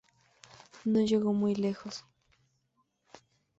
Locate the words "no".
0.83-1.01